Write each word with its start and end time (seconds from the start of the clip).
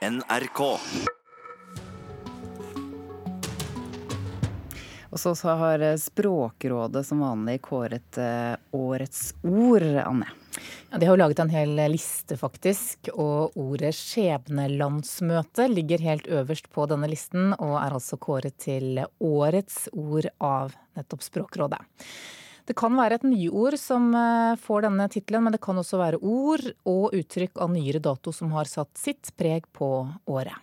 NRK. 0.00 0.60
Og 5.10 5.18
så, 5.20 5.34
så 5.34 5.48
har 5.48 5.82
Språkrådet 6.00 7.02
som 7.06 7.20
vanlig 7.20 7.58
kåret 7.66 8.18
eh, 8.18 8.54
årets 8.72 9.34
ord, 9.42 9.82
Anne. 9.82 10.30
Ja, 10.90 10.98
de 10.98 11.06
har 11.06 11.12
jo 11.14 11.20
laget 11.20 11.42
en 11.44 11.52
hel 11.52 11.76
liste, 11.92 12.38
faktisk. 12.40 13.12
Og 13.12 13.58
ordet 13.60 13.92
skjebnelandsmøte 13.98 15.68
ligger 15.68 16.00
helt 16.08 16.30
øverst 16.32 16.70
på 16.72 16.88
denne 16.88 17.10
listen, 17.10 17.52
og 17.58 17.76
er 17.82 17.92
altså 18.00 18.16
kåret 18.16 18.56
til 18.62 19.02
årets 19.20 19.90
ord 19.92 20.30
av 20.38 20.72
nettopp 20.96 21.28
Språkrådet. 21.28 21.84
Det 22.68 22.76
kan 22.78 22.96
være 22.98 23.20
et 23.20 23.26
nyord 23.26 23.76
som 23.80 24.10
eh, 24.16 24.56
får 24.60 24.86
denne 24.88 25.06
tittelen, 25.12 25.46
men 25.46 25.56
det 25.56 25.62
kan 25.64 25.78
også 25.80 26.00
være 26.00 26.20
ord 26.22 26.66
og 26.88 27.14
uttrykk 27.16 27.60
av 27.60 27.72
nyere 27.74 28.02
dato 28.02 28.34
som 28.34 28.52
har 28.56 28.70
satt 28.70 28.92
sitt 29.00 29.32
preg 29.38 29.68
på 29.76 29.90
året. 30.30 30.56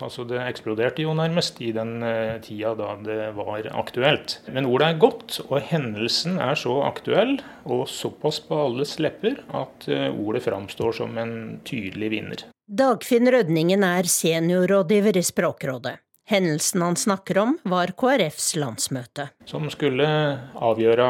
Altså 0.00 0.24
Det 0.24 0.38
eksploderte 0.40 1.04
jo 1.04 1.12
nærmest 1.16 1.58
i 1.64 1.72
den 1.74 1.98
uh, 2.00 2.38
tida 2.44 2.72
da 2.78 2.94
det 3.04 3.18
var 3.36 3.66
aktuelt. 3.76 4.38
Men 4.48 4.68
ordet 4.70 4.88
er 4.88 5.02
godt, 5.02 5.40
og 5.48 5.58
hendelsen 5.68 6.38
er 6.40 6.56
så 6.58 6.78
aktuell 6.86 7.36
og 7.64 7.84
såpass 7.90 8.40
på 8.46 8.60
alles 8.68 8.96
lepper 9.02 9.42
at 9.52 9.88
uh, 9.90 10.08
ordet 10.14 10.44
framstår 10.46 10.96
som 11.02 11.18
en 11.20 11.34
tydelig 11.68 12.12
vinner. 12.14 12.46
Dagfinn 12.72 13.28
Rødningen 13.28 13.84
er 13.84 14.08
seniorrådgiver 14.08 15.18
i 15.20 15.26
Språkrådet. 15.26 15.98
Hendelsen 16.30 16.82
han 16.82 16.96
snakker 16.96 17.38
om, 17.38 17.58
var 17.64 17.92
KrFs 17.98 18.54
landsmøte. 18.56 19.28
Som 19.50 19.70
skulle 19.72 20.06
avgjøre 20.54 21.08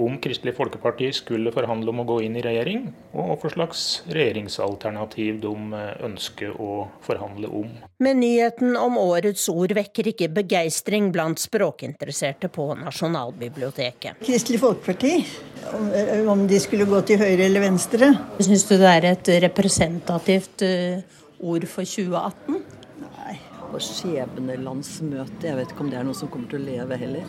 om 0.00 0.16
Kristelig 0.18 0.54
Folkeparti 0.56 1.10
skulle 1.14 1.52
forhandle 1.52 1.92
om 1.92 2.00
å 2.02 2.06
gå 2.08 2.16
inn 2.24 2.36
i 2.40 2.42
regjering, 2.44 2.86
og 3.12 3.42
hva 3.42 3.50
slags 3.52 3.82
regjeringsalternativ 4.08 5.40
de 5.42 5.52
ønsker 6.06 6.54
å 6.56 6.86
forhandle 7.04 7.50
om. 7.62 7.68
Men 8.02 8.22
nyheten 8.22 8.76
om 8.80 8.96
årets 9.00 9.44
ord 9.52 9.74
vekker 9.76 10.12
ikke 10.14 10.30
begeistring 10.32 11.10
blant 11.14 11.42
språkinteresserte 11.42 12.48
på 12.52 12.70
Nasjonalbiblioteket. 12.80 14.22
Kristelig 14.24 14.62
Folkeparti, 14.64 15.14
om 16.32 16.46
de 16.48 16.60
skulle 16.62 16.88
gå 16.88 17.02
til 17.06 17.20
høyre 17.20 17.50
eller 17.50 17.68
venstre. 17.68 18.14
Syns 18.40 18.66
du 18.70 18.78
det 18.78 18.94
er 18.96 19.10
et 19.12 19.34
representativt 19.44 20.64
eh, 20.66 21.02
ord 21.42 21.68
for 21.68 21.84
2018? 21.84 22.71
På 23.72 23.80
skjebnelandsmøte. 23.80 25.46
Jeg 25.48 25.56
vet 25.58 25.72
ikke 25.72 25.86
om 25.86 25.90
det 25.92 25.98
er 26.00 26.06
noe 26.06 26.16
som 26.16 26.30
kommer 26.32 26.50
til 26.52 26.60
å 26.60 26.66
leve 26.66 26.98
heller. 27.00 27.26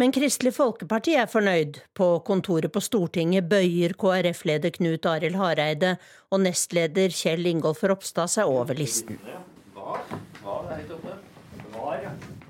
Men 0.00 0.14
Kristelig 0.16 0.54
Folkeparti 0.56 1.16
er 1.20 1.26
fornøyd. 1.28 1.82
På 1.98 2.22
kontoret 2.24 2.72
på 2.72 2.80
Stortinget 2.80 3.50
bøyer 3.50 3.92
KrF-leder 4.00 4.72
Knut 4.78 5.08
Arild 5.10 5.36
Hareide 5.36 5.96
og 6.32 6.40
nestleder 6.46 7.12
Kjell 7.12 7.44
Ingolf 7.50 7.82
Ropstad 7.84 8.32
seg 8.32 8.48
over 8.48 8.78
listen. 8.78 9.18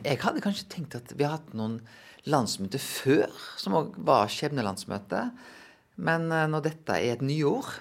Jeg 0.05 0.21
hadde 0.23 0.45
kanskje 0.45 0.71
tenkt 0.71 0.95
at 1.01 1.11
vi 1.17 1.27
har 1.27 1.41
hatt 1.41 1.51
noen 1.57 1.81
landsmøter 2.31 2.83
før 2.83 3.35
som 3.59 3.79
òg 3.81 3.97
var 3.99 4.31
skjebnelandsmøte. 4.31 5.27
Men 6.01 6.31
eh, 6.31 6.47
når 6.53 6.69
dette 6.69 7.01
er 7.01 7.17
et 7.17 7.25
nyord, 7.25 7.73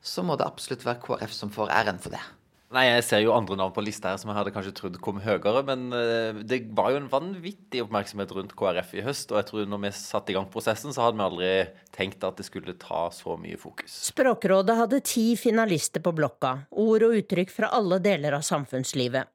så 0.00 0.22
må 0.22 0.38
det 0.38 0.46
absolutt 0.46 0.86
være 0.86 1.02
KrF 1.02 1.34
som 1.34 1.50
får 1.52 1.72
æren 1.80 1.98
for 2.00 2.14
det. 2.14 2.22
Nei, 2.70 2.84
Jeg 2.86 3.02
ser 3.02 3.22
jo 3.24 3.32
andre 3.34 3.56
navn 3.58 3.72
på 3.74 3.82
lista 3.82 4.12
her 4.12 4.18
som 4.22 4.30
jeg 4.30 4.36
hadde 4.38 4.52
kanskje 4.54 4.72
trodd 4.78 4.98
kom 5.02 5.16
høyere. 5.24 5.64
Men 5.66 5.88
uh, 5.90 6.38
det 6.46 6.60
var 6.78 6.92
jo 6.94 7.00
en 7.00 7.08
vanvittig 7.10 7.82
oppmerksomhet 7.82 8.30
rundt 8.36 8.54
KrF 8.58 8.92
i 8.94 9.02
høst. 9.02 9.32
Og 9.34 9.40
jeg 9.40 9.48
tror 9.48 9.66
når 9.72 9.82
vi 9.82 9.90
satte 9.98 10.30
i 10.30 10.36
gang 10.36 10.46
prosessen, 10.52 10.94
så 10.94 11.08
hadde 11.08 11.18
vi 11.18 11.26
aldri 11.26 11.50
tenkt 11.96 12.22
at 12.26 12.38
det 12.38 12.46
skulle 12.46 12.76
ta 12.78 13.08
så 13.14 13.34
mye 13.42 13.58
fokus. 13.58 13.96
Språkrådet 14.12 14.78
hadde 14.84 15.02
ti 15.02 15.26
finalister 15.40 16.04
på 16.04 16.14
blokka. 16.14 16.54
Ord 16.70 17.08
og 17.08 17.18
uttrykk 17.18 17.50
fra 17.56 17.72
alle 17.74 17.98
deler 18.04 18.38
av 18.38 18.46
samfunnslivet. 18.46 19.34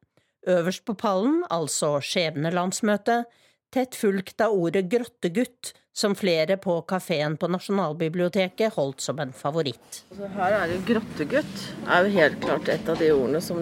Øverst 0.56 0.86
på 0.88 0.96
pallen, 0.96 1.42
altså 1.52 1.98
skjebnelandsmøtet, 2.06 3.28
tett 3.76 3.98
fulgt 4.00 4.40
av 4.46 4.56
ordet 4.56 4.86
grottegutt, 4.88 5.74
som 5.96 6.16
flere 6.16 6.58
på 6.60 6.82
kafeen 6.82 7.38
på 7.40 7.48
Nasjonalbiblioteket 7.48 8.74
holdt 8.76 9.04
som 9.06 9.20
en 9.24 9.32
favoritt. 9.34 10.02
Altså 10.12 10.28
her 10.36 10.58
er 10.58 10.74
jo 10.74 10.82
'grottegutt' 10.90 11.62
er 11.88 12.04
jo 12.04 12.18
helt 12.18 12.42
klart 12.42 12.70
et 12.70 12.90
av 12.90 13.00
de 13.00 13.12
ordene 13.14 13.42
som 13.42 13.62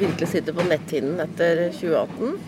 virkelig 0.00 0.28
sitter 0.32 0.56
på 0.56 0.64
netthinnen 0.64 1.20
etter 1.20 1.66
2018. 1.76 2.38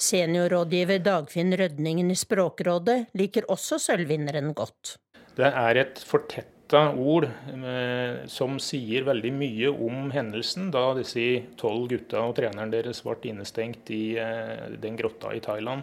Seniorrådgiver 0.00 1.02
Dagfinn 1.02 1.56
Rødningen 1.58 2.10
i 2.10 2.16
Språkrådet 2.16 3.10
liker 3.18 3.50
også 3.50 3.80
sølvvinneren 3.82 4.54
godt. 4.54 4.94
Det 5.36 5.50
er 5.50 5.82
et 5.82 5.98
fortetta 5.98 6.86
ord 6.94 7.26
eh, 7.26 8.22
som 8.30 8.60
sier 8.62 9.04
veldig 9.10 9.32
mye 9.34 9.74
om 9.74 10.08
hendelsen 10.14 10.70
da 10.70 10.86
disse 10.94 11.42
tolv 11.60 11.90
gutta 11.90 12.22
og 12.22 12.36
treneren 12.38 12.70
deres 12.70 13.02
ble 13.02 13.18
innestengt 13.34 13.90
i 13.90 14.16
eh, 14.22 14.70
den 14.78 14.96
grotta 14.96 15.34
i 15.34 15.42
Thailand. 15.42 15.82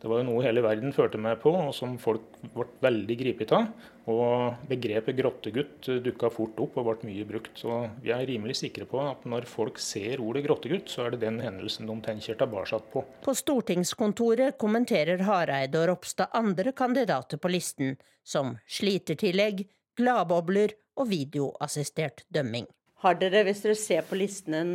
Det 0.00 0.08
var 0.10 0.20
jo 0.20 0.26
noe 0.28 0.44
hele 0.44 0.62
verden 0.64 0.92
førte 0.94 1.18
meg 1.20 1.38
på, 1.42 1.50
og 1.56 1.72
som 1.74 1.94
folk 2.00 2.24
ble 2.54 2.66
veldig 2.84 3.16
gripet 3.22 3.54
av. 3.56 3.70
Og 4.12 4.66
begrepet 4.70 5.16
grottegutt 5.18 5.88
dukka 6.04 6.30
fort 6.30 6.60
opp 6.62 6.76
og 6.78 6.86
ble 6.86 7.08
mye 7.10 7.26
brukt. 7.26 7.56
Så 7.58 7.80
vi 8.04 8.12
er 8.14 8.26
rimelig 8.28 8.58
sikre 8.60 8.86
på 8.86 9.00
at 9.02 9.24
når 9.26 9.48
folk 9.50 9.80
ser 9.82 10.22
ordet 10.22 10.44
grottegutt, 10.46 10.92
så 10.92 11.06
er 11.06 11.16
det 11.16 11.24
den 11.24 11.40
hendelsen 11.42 11.88
de 11.88 11.96
tenker 12.04 12.38
tilbake 12.38 12.80
på. 12.92 13.02
På 13.24 13.34
stortingskontoret 13.34 14.60
kommenterer 14.60 15.24
Hareide 15.26 15.82
og 15.82 15.90
Ropstad 15.92 16.34
andre 16.36 16.76
kandidater 16.76 17.40
på 17.40 17.50
listen, 17.50 17.96
som 18.26 18.56
slitertillegg, 18.68 19.64
gladbobler 19.96 20.76
og 21.00 21.08
videoassistert 21.10 22.26
dømming. 22.32 22.68
Har 23.06 23.14
dere, 23.20 23.44
hvis 23.46 23.60
dere 23.62 23.76
ser 23.78 24.02
på 24.02 24.16
listen, 24.18 24.54
en, 24.56 24.70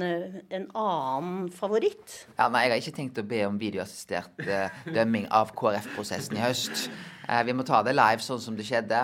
en, 0.56 0.66
annen 0.78 1.50
favoritt? 1.52 2.14
Ja, 2.38 2.46
nei, 2.48 2.62
Jeg 2.64 2.72
har 2.72 2.80
ikke 2.80 2.94
tenkt 2.96 3.18
å 3.20 3.26
be 3.28 3.42
om 3.44 3.58
videoassistert 3.60 4.44
eh, 4.46 4.78
dømming 4.88 5.26
av 5.36 5.50
KrF-prosessen 5.58 6.38
i 6.40 6.44
høst. 6.46 6.86
Eh, 7.28 7.42
vi 7.50 7.56
må 7.58 7.66
ta 7.68 7.82
det 7.84 7.92
live 7.98 8.24
sånn 8.24 8.40
som 8.40 8.56
det 8.56 8.64
skjedde. 8.70 9.02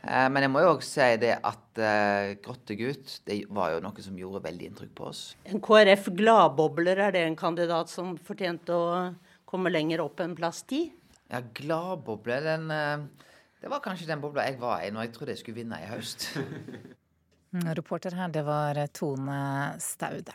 Eh, 0.00 0.28
men 0.32 0.46
jeg 0.46 0.52
må 0.54 0.62
jo 0.64 0.70
også 0.78 0.94
si 0.94 1.08
det 1.20 1.34
at 1.50 1.80
eh, 1.84 2.30
Grottegutt 2.40 3.18
det 3.28 3.36
var 3.52 3.74
jo 3.74 3.82
noe 3.84 4.06
som 4.06 4.16
gjorde 4.16 4.40
veldig 4.46 4.70
inntrykk 4.70 4.94
på 4.96 5.10
oss. 5.10 5.20
En 5.44 5.60
KrF-gladbobler, 5.66 7.02
er 7.04 7.12
det 7.18 7.26
en 7.26 7.36
kandidat 7.36 7.92
som 7.92 8.14
fortjente 8.16 8.72
å 8.72 9.10
komme 9.50 9.74
lenger 9.74 10.00
opp 10.06 10.24
enn 10.24 10.38
plass 10.38 10.62
ti? 10.64 10.86
Ja, 11.28 11.42
gladboble, 11.44 12.40
den 12.48 12.72
Det 13.60 13.68
var 13.68 13.84
kanskje 13.84 14.08
den 14.08 14.24
bobla 14.24 14.48
jeg 14.48 14.56
var 14.62 14.80
i 14.80 14.88
når 14.88 15.10
jeg 15.10 15.14
trodde 15.18 15.36
jeg 15.36 15.42
skulle 15.44 15.60
vinne 15.60 15.82
i 15.84 15.92
høst. 15.92 16.30
Mm, 17.50 17.74
reporter 17.74 18.14
her, 18.14 18.28
det 18.30 18.44
var 18.46 18.78
Tone 18.94 19.74
Staude. 19.82 20.34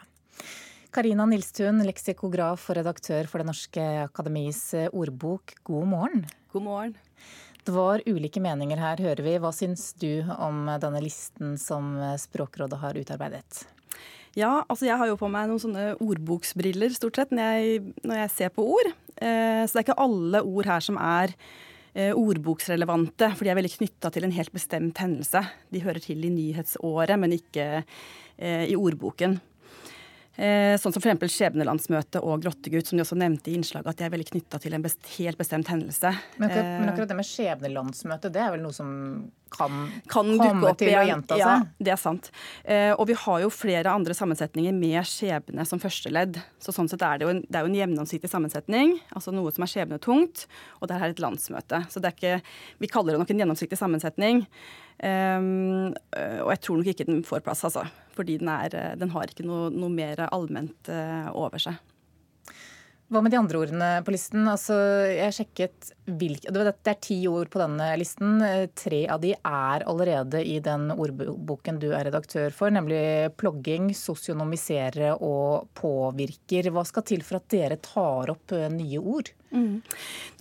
Karina 0.91 1.23
Nilstun, 1.27 1.79
leksikograf 1.87 2.65
og 2.67 2.75
redaktør 2.75 3.29
for 3.31 3.39
Det 3.39 3.47
Norske 3.47 3.83
Akademis 4.01 4.59
ordbok, 4.91 5.53
god 5.63 5.87
morgen. 5.93 6.25
God 6.51 6.65
morgen. 6.65 6.97
Det 7.63 7.71
var 7.71 8.03
ulike 8.03 8.41
meninger 8.43 8.81
her, 8.83 8.99
hører 8.99 9.23
vi. 9.23 9.37
Hva 9.39 9.53
syns 9.55 9.93
du 9.95 10.25
om 10.35 10.67
denne 10.83 10.99
listen 11.03 11.55
som 11.59 11.93
Språkrådet 12.19 12.81
har 12.83 12.99
utarbeidet? 12.99 13.63
Ja, 14.35 14.65
altså 14.67 14.89
jeg 14.89 14.99
har 14.99 15.07
jo 15.07 15.15
på 15.15 15.29
meg 15.31 15.47
noen 15.47 15.63
sånne 15.63 15.85
ordboksbriller 16.03 16.91
stort 16.97 17.21
sett 17.21 17.31
når 17.31 17.55
jeg, 17.55 17.93
når 18.03 18.21
jeg 18.25 18.33
ser 18.35 18.51
på 18.51 18.67
ord. 18.75 18.91
Eh, 19.15 19.63
så 19.63 19.71
det 19.71 19.85
er 19.85 19.87
ikke 19.87 20.03
alle 20.03 20.43
ord 20.43 20.67
her 20.67 20.83
som 20.83 20.99
er 20.99 21.31
Eh, 21.31 21.74
ordboksrelevante, 21.95 23.29
for 23.35 23.45
de 23.45 23.51
er 23.53 23.57
veldig 23.59 23.71
knytta 23.77 24.11
til 24.11 24.27
en 24.27 24.35
helt 24.35 24.51
bestemt 24.55 24.99
hendelse. 24.99 25.41
De 25.71 25.83
hører 25.83 26.01
til 26.03 26.25
i 26.27 26.31
nyhetsåret, 26.33 27.15
men 27.21 27.35
ikke 27.37 27.67
eh, 27.79 28.65
i 28.67 28.75
ordboken. 28.75 29.37
Eh, 30.35 30.75
sånn 30.81 30.91
som 30.91 30.99
f.eks. 30.99 31.31
skjebnelandsmøte 31.31 32.19
og 32.19 32.43
Grottegutt, 32.43 32.89
som 32.89 32.99
de 32.99 33.05
også 33.05 33.15
nevnte 33.19 33.51
i 33.51 33.55
innslaget, 33.55 33.87
at 33.93 34.01
de 34.01 34.07
er 34.07 34.11
veldig 34.11 34.27
knytta 34.33 34.59
til 34.59 34.75
en 34.75 34.83
best, 34.83 34.99
helt 35.15 35.39
bestemt 35.39 35.71
hendelse. 35.71 36.11
Men 36.35 36.49
akkurat, 36.49 36.71
men 36.81 36.91
akkurat, 36.91 37.11
det 37.11 37.17
med 37.21 37.29
skjebnelandsmøte, 37.29 38.31
det 38.35 38.43
er 38.43 38.51
vel 38.55 38.65
noe 38.65 38.75
som 38.75 38.89
kan, 39.55 39.85
kan 40.11 40.33
komme 40.41 40.73
til 40.75 40.91
å 40.91 41.05
gjenta 41.07 41.37
seg? 41.37 41.43
Ja, 41.45 41.55
det 41.87 41.95
er 41.95 42.01
sant. 42.01 42.29
Eh, 42.67 42.91
og 42.91 43.07
vi 43.07 43.15
har 43.23 43.45
jo 43.45 43.51
flere 43.53 43.95
andre 43.95 44.15
sammensetninger 44.17 44.75
med 44.75 45.07
skjebne 45.07 45.63
som 45.69 45.79
førsteledd. 45.79 46.41
Så 46.59 46.75
sånn 46.75 46.91
sett 46.91 47.05
er 47.05 47.21
det 47.21 47.29
jo 47.29 47.33
en, 47.37 47.43
det 47.47 47.63
jo 47.63 47.71
en 47.71 47.79
gjennomsiktig 47.79 48.31
sammensetning, 48.31 48.97
altså 49.15 49.31
noe 49.35 49.53
som 49.55 49.63
er 49.63 49.71
skjebnetungt, 49.71 50.47
og 50.81 50.91
det 50.91 50.99
er 50.99 51.13
et 51.13 51.23
landsmøte. 51.23 51.85
Så 51.87 52.03
det 52.03 52.11
er 52.11 52.17
ikke 52.17 52.39
Vi 52.83 52.91
kaller 52.91 53.15
det 53.15 53.21
nok 53.21 53.31
en 53.31 53.45
gjennomsiktig 53.45 53.79
sammensetning. 53.79 54.43
Um, 54.95 55.91
og 56.15 56.49
jeg 56.53 56.59
tror 56.63 56.79
nok 56.79 56.89
ikke 56.91 57.07
den 57.07 57.23
får 57.27 57.43
plass, 57.45 57.65
altså. 57.67 57.83
Fordi 58.15 58.39
den, 58.41 58.51
er, 58.51 58.95
den 58.99 59.11
har 59.15 59.31
ikke 59.31 59.47
noe, 59.47 59.67
noe 59.73 59.91
mer 59.91 60.25
allment 60.29 60.91
uh, 60.91 61.29
over 61.35 61.61
seg. 61.61 61.81
Hva 63.05 63.21
med 63.21 63.29
de 63.29 63.37
andre 63.37 63.59
ordene 63.61 63.87
på 64.01 64.13
listen? 64.15 64.47
Altså, 64.49 64.75
jeg 65.13 65.33
sjekket 65.37 65.91
hvilke, 66.09 66.49
Det 66.49 66.89
er 66.89 66.97
ti 66.97 67.19
ord 67.29 67.51
på 67.53 67.61
denne 67.61 67.91
listen. 68.01 68.41
Tre 68.73 69.01
av 69.13 69.21
de 69.21 69.35
er 69.37 69.85
allerede 69.85 70.41
i 70.41 70.57
den 70.63 70.87
ordboken 70.89 71.77
du 71.77 71.91
er 71.91 72.07
redaktør 72.07 72.49
for, 72.49 72.73
nemlig 72.73 73.29
plogging, 73.37 73.91
sosionomisere 73.93 75.13
og 75.21 75.69
påvirker. 75.77 76.71
Hva 76.73 76.85
skal 76.89 77.05
til 77.05 77.21
for 77.21 77.37
at 77.37 77.49
dere 77.53 77.77
tar 77.77 78.33
opp 78.33 78.57
nye 78.73 79.03
ord? 79.03 79.29
Mm. 79.55 79.79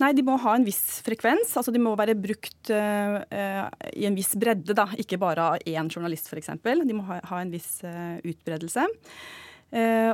Nei, 0.01 0.11
de 0.17 0.25
må 0.27 0.35
ha 0.43 0.55
en 0.57 0.65
viss 0.67 0.99
frekvens. 1.05 1.53
altså 1.57 1.73
De 1.73 1.81
må 1.81 1.95
være 1.97 2.17
brukt 2.19 2.71
uh, 2.73 3.21
uh, 3.23 3.63
i 3.95 4.07
en 4.09 4.17
viss 4.17 4.33
bredde, 4.39 4.75
da. 4.77 4.87
Ikke 5.01 5.19
bare 5.21 5.49
av 5.55 5.65
én 5.65 5.89
journalist, 5.91 6.29
f.eks. 6.29 6.51
De 6.63 6.97
må 6.97 7.05
ha, 7.09 7.21
ha, 7.31 7.41
en 7.41 7.53
viss 7.53 7.79
uh, 7.87 8.17
utbredelse. 8.23 8.85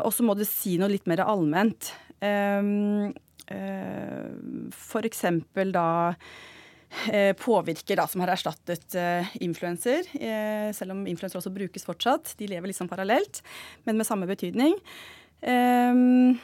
og 0.02 0.14
så 0.16 0.24
må 0.26 0.34
det 0.38 0.48
si 0.50 0.78
noe 0.82 0.90
litt 0.90 1.10
mer 1.10 1.22
allment. 1.26 1.92
Um, 2.22 3.12
for 4.72 5.06
eksempel 5.06 5.74
da 5.76 6.16
påvirker, 7.40 7.96
da, 7.96 8.06
som 8.08 8.24
har 8.24 8.34
erstattet 8.34 8.96
uh, 9.00 9.28
influenser. 9.44 10.08
Uh, 10.16 10.72
selv 10.76 10.96
om 10.96 11.06
influenser 11.08 11.40
også 11.40 11.54
brukes 11.54 11.88
fortsatt. 11.88 12.34
De 12.40 12.50
lever 12.52 12.72
liksom 12.72 12.90
parallelt, 12.92 13.42
men 13.88 14.00
med 14.00 14.08
samme 14.08 14.28
betydning. 14.30 14.76
Um, 15.42 16.38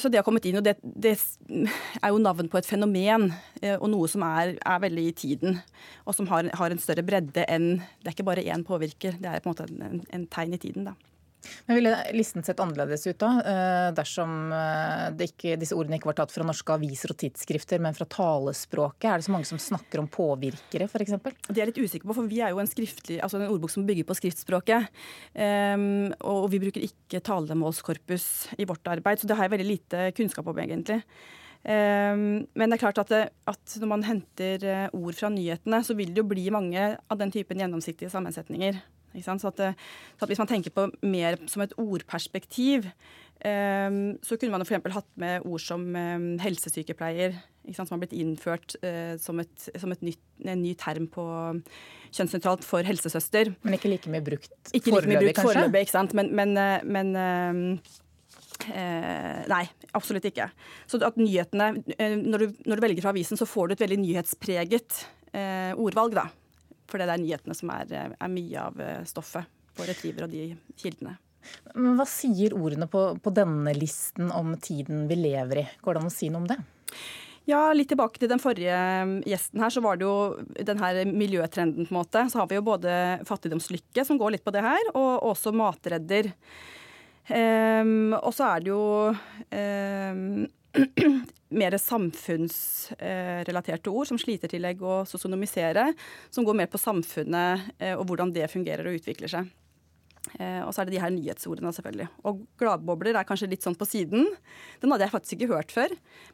så 0.00 0.08
det 0.08 0.16
har 0.16 0.24
kommet 0.24 0.46
inn, 0.48 0.56
og 0.56 0.64
det, 0.64 0.78
det, 0.80 1.12
er 2.00 2.12
jo 2.12 2.20
navn 2.22 2.48
på 2.48 2.56
et 2.56 2.68
fenomen 2.68 3.28
eh, 3.60 3.76
og 3.76 3.90
noe 3.92 4.08
som 4.08 4.24
er, 4.24 4.54
er 4.56 4.82
veldig 4.86 5.04
i 5.10 5.14
tiden. 5.16 5.58
Og 6.08 6.16
som 6.16 6.30
har, 6.30 6.48
har, 6.56 6.72
en 6.72 6.80
større 6.80 7.04
bredde 7.04 7.44
enn 7.44 7.74
Det 8.00 8.08
er 8.08 8.16
ikke 8.16 8.28
bare 8.30 8.46
én 8.48 8.64
påvirker, 8.64 9.18
det 9.20 9.28
er 9.28 9.44
på 9.44 9.50
en 9.50 9.56
måte 9.56 9.68
en, 9.68 10.00
en 10.08 10.28
tegn 10.32 10.56
i 10.56 10.62
tiden. 10.62 10.88
da. 10.88 10.96
Men 11.66 11.78
Ville 11.78 11.94
listen 12.16 12.44
sett 12.46 12.60
annerledes 12.62 13.06
ut 13.06 13.18
da, 13.20 13.30
eh, 13.40 13.88
dersom 13.96 14.52
eh, 14.54 15.26
ikke, 15.26 15.56
disse 15.60 15.76
ordene 15.76 15.98
ikke 15.98 16.10
var 16.10 16.18
tatt 16.22 16.34
fra 16.34 16.46
norske 16.46 16.74
aviser 16.74 17.14
og 17.14 17.18
tidsskrifter, 17.22 17.82
men 17.82 17.96
fra 17.96 18.06
talespråket? 18.10 19.08
Er 19.10 19.20
det 19.20 19.26
så 19.26 19.34
mange 19.34 19.48
som 19.48 19.60
snakker 19.62 20.02
om 20.02 20.10
påvirkere, 20.12 20.88
f.eks.? 20.88 21.18
Det 21.48 21.54
er 21.56 21.64
jeg 21.64 21.72
litt 21.72 21.82
usikker 21.82 22.08
på, 22.08 22.16
for 22.18 22.30
vi 22.30 22.42
er 22.44 22.54
jo 22.54 22.62
en, 22.62 22.70
altså 22.70 23.40
en 23.40 23.50
ordbok 23.50 23.74
som 23.74 23.86
bygger 23.88 24.08
på 24.08 24.18
skriftspråket. 24.18 24.88
Um, 25.34 26.10
og 26.28 26.48
vi 26.52 26.60
bruker 26.62 26.86
ikke 26.86 27.22
talemålskorpus 27.24 28.26
i 28.62 28.66
vårt 28.68 28.90
arbeid, 28.90 29.20
så 29.20 29.28
det 29.30 29.38
har 29.38 29.48
jeg 29.48 29.56
veldig 29.56 29.70
lite 29.70 30.08
kunnskap 30.16 30.50
om, 30.50 30.60
egentlig. 30.62 31.02
Um, 31.62 32.42
men 32.58 32.66
det 32.72 32.76
er 32.76 32.82
klart 32.82 32.98
at, 33.04 33.12
det, 33.12 33.22
at, 33.46 33.76
når 33.78 33.90
man 33.92 34.02
henter 34.06 34.64
eh, 34.66 34.88
ord 34.98 35.14
fra 35.14 35.30
nyhetene, 35.30 35.82
så 35.86 35.94
vil 35.98 36.10
det 36.10 36.22
jo 36.22 36.30
bli 36.32 36.48
mange 36.54 36.88
av 36.96 37.20
den 37.20 37.30
typen 37.34 37.62
gjennomsiktige 37.62 38.10
sammensetninger. 38.10 38.80
Så 39.20 39.50
at, 39.50 39.60
eh, 39.60 39.76
så, 40.16 40.24
at, 40.24 40.28
Hvis 40.30 40.40
man 40.40 40.50
tenker 40.50 40.74
på 40.74 40.88
mer 41.02 41.38
som 41.46 41.62
et 41.62 41.74
ordperspektiv, 41.76 42.88
um, 43.44 44.18
så 44.22 44.38
kunne 44.38 44.52
man 44.54 44.64
f.eks. 44.64 44.94
hatt 44.94 45.08
med 45.20 45.46
ord 45.46 45.60
som 45.60 45.84
um, 45.94 46.28
helsesykepleier, 46.42 47.36
som 47.72 47.86
har 47.92 48.02
blitt 48.02 48.14
innført 48.18 48.74
som, 49.22 49.38
et, 49.38 49.66
som 49.78 49.92
et 49.94 50.00
nytt, 50.02 50.18
en 50.42 50.58
ny 50.58 50.72
term 50.74 51.04
på 51.06 51.22
kjønnsnøytralt 52.10 52.64
for 52.66 52.82
helsesøster. 52.82 53.52
Men 53.62 53.76
ikke 53.76 53.92
like 53.92 54.10
mye 54.10 54.24
brukt 54.26 54.50
foreløpig, 54.72 55.36
kanskje? 55.36 55.44
Foreløpig, 55.46 55.84
ikke 55.86 55.94
sant. 55.94 56.16
Men, 56.18 56.32
men, 56.34 56.58
men 56.82 57.78
Eh, 58.70 59.42
nei, 59.50 59.62
absolutt 59.96 60.26
ikke. 60.28 60.48
Så 60.90 61.00
at 61.02 61.18
nyhetene, 61.18 61.72
når 62.20 62.44
du, 62.44 62.60
når 62.68 62.78
du, 62.78 62.84
velger 62.84 63.04
fra 63.04 63.12
avisen, 63.14 63.38
så 63.38 63.48
får 63.48 63.68
du 63.68 63.76
et 63.76 63.84
veldig 63.84 63.98
nyhetspreget 64.04 65.02
eh, 65.34 65.72
ordvalg, 65.74 66.16
da. 66.18 66.26
For 66.92 67.00
det 67.00 67.08
er 67.08 67.22
nyhetene 67.22 67.56
som 67.56 67.72
er, 67.72 67.92
er 68.12 68.32
mye 68.32 68.68
av 68.68 68.80
eh, 68.84 69.02
stoffet 69.08 69.48
på 69.72 69.86
Retriever 69.88 70.26
og 70.26 70.34
de 70.34 70.50
kildene. 70.76 71.16
Men 71.74 71.96
Hva 71.98 72.06
sier 72.06 72.54
ordene 72.54 72.86
på, 72.90 73.06
på 73.18 73.32
denne 73.34 73.72
listen 73.74 74.30
om 74.36 74.52
tiden 74.60 75.06
vi 75.08 75.16
lever 75.18 75.64
i? 75.64 75.66
Går 75.82 75.96
det 75.96 76.02
an 76.02 76.10
å 76.10 76.14
si 76.14 76.28
noe 76.30 76.44
om 76.44 76.50
det? 76.50 76.58
Ja, 77.48 77.64
litt 77.74 77.88
tilbake 77.90 78.20
til 78.22 78.30
den 78.30 78.42
forrige 78.42 78.76
mm, 79.08 79.16
gjesten 79.26 79.64
her, 79.64 79.72
så 79.74 79.82
var 79.82 79.98
det 79.98 80.06
jo 80.06 80.62
den 80.68 80.78
her 80.78 81.00
miljøtrenden, 81.08 81.88
på 81.88 81.94
en 81.94 81.98
måte. 81.98 82.22
Så 82.30 82.38
har 82.38 82.46
vi 82.50 82.60
jo 82.60 82.66
både 82.68 82.92
fattigdomslykke, 83.26 84.04
som 84.06 84.20
går 84.20 84.36
litt 84.36 84.44
på 84.46 84.54
det 84.54 84.62
her, 84.62 84.92
og 84.92 85.32
også 85.32 85.54
matredder. 85.56 86.30
Um, 87.26 88.14
og 88.18 88.30
så 88.34 88.46
er 88.52 88.62
det 88.62 88.70
jo 88.70 88.84
um, 89.10 90.22
mer 91.60 91.76
samfunnsrelaterte 91.78 93.90
ord, 93.92 94.06
som 94.08 94.18
slitertillegg 94.20 94.82
og 94.84 95.08
sosionomisere, 95.08 95.94
som 96.32 96.44
går 96.46 96.54
mer 96.62 96.68
på 96.72 96.78
samfunnet 96.80 97.60
eh, 97.78 97.94
og 97.96 98.06
hvordan 98.08 98.32
det 98.34 98.52
fungerer 98.52 98.86
og 98.88 98.96
utvikler 99.00 99.28
seg. 99.32 99.44
Eh, 100.38 100.62
og 100.62 100.70
så 100.72 100.78
er 100.82 100.86
det 100.88 100.94
de 100.96 101.02
her 101.02 101.12
nyhetsordene, 101.12 101.72
selvfølgelig. 101.76 102.08
Og 102.28 102.34
gladbobler 102.60 103.14
er 103.18 103.28
kanskje 103.28 103.50
litt 103.52 103.64
sånn 103.66 103.78
på 103.78 103.88
siden. 103.88 104.22
Den 104.82 104.90
hadde 104.94 105.04
jeg 105.06 105.16
faktisk 105.16 105.34
ikke 105.36 105.54
hørt 105.56 105.70
før. 105.74 105.90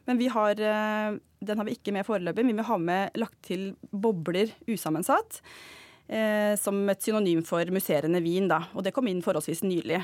Men 0.07 0.15
vi 0.21 0.27
har, 0.31 0.53
eh, 0.53 1.09
den 1.43 1.57
har 1.59 1.65
vi 1.67 1.75
ikke 1.75 1.93
med 1.95 2.07
foreløpig. 2.07 2.45
Vi 2.45 2.53
vil 2.53 2.69
ha 2.69 2.77
med 2.77 3.03
lagt 3.19 3.39
til 3.51 3.61
bobler 3.91 4.47
usammensatt. 4.69 5.33
som 6.57 6.89
et 6.89 7.03
synonym 7.05 7.43
for 7.45 7.61
musserende 7.69 8.17
vin, 8.23 8.47
da. 8.47 8.65
Og 8.73 8.81
det 8.81 8.93
kom 8.95 9.05
inn 9.05 9.21
forholdsvis 9.21 9.61
nylig. 9.61 10.03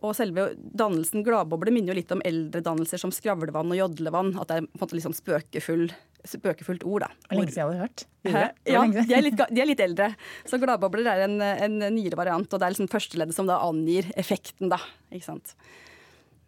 Og 0.00 0.14
selve 0.16 0.50
dannelsen 0.56 1.24
gladboble 1.26 1.72
minner 1.74 1.92
jo 1.92 1.98
litt 1.98 2.12
om 2.14 2.22
eldre 2.24 2.62
dannelser 2.64 3.00
som 3.02 3.12
skravlevann 3.12 3.72
og 3.74 3.78
jodlevann. 3.78 4.32
At 4.40 4.48
det 4.48 4.56
er 4.60 4.68
på 4.68 4.78
en 4.78 4.84
måte 4.84 4.96
liksom 4.96 5.16
spøkefull, 5.16 5.84
spøkefullt 6.28 6.86
ord, 6.88 7.04
da. 7.04 7.10
Lenge 7.34 7.52
siden 7.52 7.66
har 7.66 7.74
du 7.74 7.82
hørt. 7.84 8.06
Ja, 8.24 8.46
de 8.86 9.04
er, 9.04 9.24
litt, 9.24 9.36
de 9.40 9.60
er, 9.60 9.68
litt, 9.68 9.84
eldre. 9.84 10.10
Så 10.48 10.60
gladbobler 10.62 11.12
er 11.12 11.26
en, 11.26 11.36
en 11.40 11.78
nyere 11.94 12.18
variant, 12.20 12.48
og 12.48 12.60
det 12.60 12.66
er 12.66 12.74
liksom 12.76 12.90
førsteleddet 12.92 13.36
som 13.36 13.48
da 13.50 13.60
angir 13.66 14.08
effekten, 14.20 14.72
da. 14.72 14.80
Ikke 15.12 15.28
sant. 15.28 15.54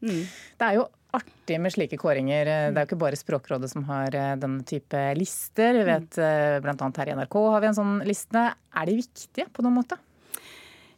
Mm. 0.03 0.25
Det 0.59 0.67
er 0.67 0.79
jo 0.81 0.89
artig 1.13 1.59
med 1.61 1.75
slike 1.75 1.99
kåringer. 2.01 2.49
Det 2.49 2.73
er 2.73 2.81
jo 2.81 2.89
ikke 2.89 3.03
bare 3.05 3.19
Språkrådet 3.21 3.69
som 3.73 3.85
har 3.91 4.15
eh, 4.17 4.33
denne 4.41 4.65
type 4.69 5.03
lister. 5.19 5.77
Vi 5.77 5.85
vet 5.89 6.19
eh, 6.21 6.57
bl.a. 6.65 6.89
her 6.97 7.13
i 7.13 7.19
NRK 7.21 7.37
har 7.53 7.63
vi 7.63 7.71
en 7.71 7.79
sånn 7.79 7.99
liste. 8.09 8.47
Er 8.73 8.89
de 8.89 8.97
viktige 9.03 9.49
på 9.53 9.65
noen 9.65 9.83
måte? 9.83 10.01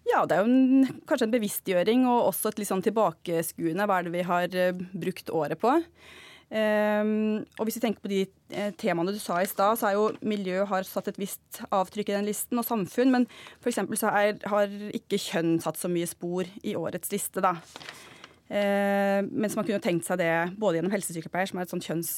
Ja, 0.04 0.24
det 0.28 0.36
er 0.36 0.44
jo 0.44 0.50
en, 0.52 1.00
kanskje 1.08 1.28
en 1.28 1.32
bevisstgjøring 1.32 2.04
og 2.10 2.28
også 2.28 2.52
et 2.52 2.60
litt 2.60 2.68
sånn 2.68 2.84
tilbakeskuende. 2.84 3.86
Hva 3.88 4.00
er 4.00 4.06
det 4.06 4.12
vi 4.12 4.26
har 4.28 4.58
uh, 4.60 4.84
brukt 4.92 5.32
året 5.32 5.60
på? 5.62 5.72
Um, 6.54 7.40
og 7.56 7.66
hvis 7.66 7.78
vi 7.78 7.82
tenker 7.86 8.04
på 8.04 8.10
de 8.12 8.20
uh, 8.52 8.68
temaene 8.78 9.14
du 9.14 9.18
sa 9.18 9.40
i 9.40 9.48
stad, 9.48 9.80
så 9.80 9.88
er 9.88 9.96
jo 9.96 10.10
miljø 10.28 10.66
har 10.68 10.84
satt 10.86 11.08
et 11.10 11.18
visst 11.18 11.62
avtrykk 11.72 12.12
i 12.12 12.16
den 12.18 12.28
listen, 12.28 12.60
og 12.60 12.68
samfunn. 12.68 13.14
Men 13.14 13.26
f.eks. 13.64 13.80
så 13.98 14.12
er, 14.12 14.36
har 14.52 14.76
ikke 14.94 15.18
kjønn 15.18 15.56
satt 15.64 15.80
så 15.80 15.90
mye 15.90 16.08
spor 16.10 16.50
i 16.62 16.76
årets 16.78 17.10
liste, 17.14 17.42
da. 17.44 17.56
Uh, 18.44 19.24
mens 19.32 19.56
man 19.56 19.64
kunne 19.64 19.80
tenkt 19.82 20.04
seg 20.04 20.20
det 20.20 20.32
både 20.60 20.78
gjennom 20.78 20.92
helsesykepleier, 20.92 21.48
som 21.48 21.58
er 21.58 21.64
et 21.64 21.72
sånt 21.72 21.88
kjønns, 21.88 22.14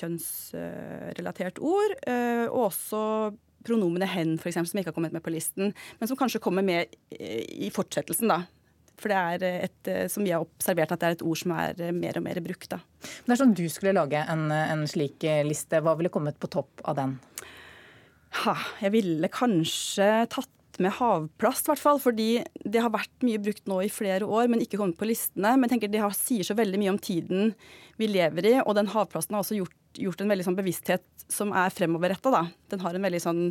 kjønnsrelatert 0.00 1.60
ord, 1.60 1.98
og 2.48 2.62
også 2.70 3.02
pronomenet 3.66 4.12
'hen', 4.12 4.36
f.eks., 4.38 4.60
som 4.70 4.78
ikke 4.80 4.92
har 4.92 4.96
kommet 4.96 5.16
med 5.16 5.24
på 5.24 5.34
listen, 5.34 5.74
men 5.98 6.08
som 6.08 6.18
kanskje 6.18 6.42
kommer 6.42 6.64
med 6.66 6.94
i 7.10 7.70
fortsettelsen, 7.74 8.30
da. 8.30 8.44
For 8.96 9.12
det 9.12 9.16
er 9.16 9.64
et, 9.66 9.88
eh, 9.92 10.08
som 10.08 10.24
vi 10.24 10.32
har 10.32 10.44
observert, 10.44 10.92
at 10.94 11.02
det 11.02 11.08
er 11.08 11.16
et 11.18 11.24
ord 11.26 11.38
som 11.40 11.52
er 11.56 11.80
eh, 11.84 11.94
mer 11.94 12.16
og 12.16 12.24
mer 12.24 12.40
brukt. 12.44 12.68
da. 12.72 12.80
Det 13.00 13.34
er 13.34 13.40
som 13.42 13.54
du 13.54 13.66
skulle 13.72 13.96
lage 13.96 14.22
en, 14.32 14.48
en 14.50 14.84
slik 14.88 15.24
eh, 15.28 15.44
liste. 15.46 15.82
Hva 15.84 15.96
ville 15.98 16.12
kommet 16.12 16.38
på 16.40 16.50
topp 16.52 16.84
av 16.88 16.96
den? 16.98 17.16
Ha, 18.42 18.56
jeg 18.80 18.94
ville 18.96 19.32
kanskje 19.32 20.08
tatt 20.32 20.80
med 20.82 20.96
havplast, 20.96 21.68
i 21.68 21.72
hvert 21.72 21.82
fall. 21.82 22.00
Fordi 22.00 22.30
det 22.64 22.84
har 22.84 22.94
vært 22.94 23.26
mye 23.26 23.40
brukt 23.42 23.68
nå 23.68 23.82
i 23.84 23.92
flere 23.92 24.28
år, 24.28 24.48
men 24.52 24.64
ikke 24.64 24.80
kommet 24.80 24.98
på 25.00 25.08
listene. 25.08 25.54
Men 25.56 25.68
jeg 25.68 25.76
tenker 25.76 25.92
det 25.92 26.04
har, 26.04 26.16
sier 26.16 26.48
så 26.48 26.56
veldig 26.56 26.80
mye 26.80 26.94
om 26.96 27.00
tiden 27.00 27.52
vi 28.00 28.08
lever 28.08 28.48
i, 28.48 28.56
og 28.62 28.78
den 28.80 28.92
havplasten 28.92 29.36
har 29.36 29.44
også 29.44 29.60
gjort 29.60 29.76
gjort 30.00 30.22
en 30.22 30.32
veldig 30.32 30.46
sånn 30.46 30.58
bevissthet 30.58 31.26
som 31.32 31.52
er 31.56 31.74
fremoverretta. 31.74 32.46
Den 32.72 32.82
har 32.84 32.96
en 32.96 33.06
veldig 33.08 33.22
sånn 33.22 33.44